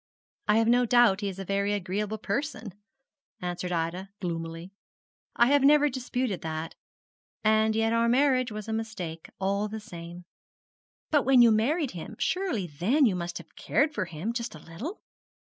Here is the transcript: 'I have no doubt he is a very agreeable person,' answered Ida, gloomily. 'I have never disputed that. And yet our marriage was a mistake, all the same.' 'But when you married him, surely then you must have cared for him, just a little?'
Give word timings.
'I 0.47 0.57
have 0.57 0.67
no 0.67 0.87
doubt 0.87 1.21
he 1.21 1.27
is 1.29 1.37
a 1.37 1.45
very 1.45 1.73
agreeable 1.73 2.17
person,' 2.17 2.73
answered 3.39 3.71
Ida, 3.71 4.09
gloomily. 4.19 4.71
'I 5.35 5.45
have 5.45 5.61
never 5.63 5.89
disputed 5.89 6.41
that. 6.41 6.73
And 7.43 7.75
yet 7.75 7.93
our 7.93 8.09
marriage 8.09 8.51
was 8.51 8.67
a 8.67 8.73
mistake, 8.73 9.29
all 9.39 9.67
the 9.67 9.79
same.' 9.79 10.25
'But 11.11 11.21
when 11.21 11.43
you 11.43 11.51
married 11.51 11.91
him, 11.91 12.15
surely 12.17 12.65
then 12.65 13.05
you 13.05 13.15
must 13.15 13.37
have 13.37 13.55
cared 13.55 13.93
for 13.93 14.05
him, 14.05 14.33
just 14.33 14.55
a 14.55 14.59
little?' 14.59 15.03